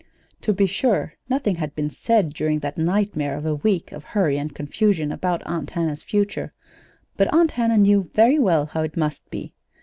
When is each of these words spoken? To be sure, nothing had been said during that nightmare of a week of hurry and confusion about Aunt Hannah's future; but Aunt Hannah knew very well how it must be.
To 0.41 0.51
be 0.51 0.65
sure, 0.65 1.13
nothing 1.29 1.57
had 1.57 1.75
been 1.75 1.91
said 1.91 2.33
during 2.33 2.57
that 2.61 2.75
nightmare 2.75 3.37
of 3.37 3.45
a 3.45 3.53
week 3.53 3.91
of 3.91 4.03
hurry 4.03 4.35
and 4.35 4.51
confusion 4.51 5.11
about 5.11 5.43
Aunt 5.45 5.69
Hannah's 5.69 6.01
future; 6.01 6.53
but 7.17 7.31
Aunt 7.31 7.51
Hannah 7.51 7.77
knew 7.77 8.09
very 8.15 8.39
well 8.39 8.65
how 8.65 8.81
it 8.81 8.97
must 8.97 9.29
be. 9.29 9.53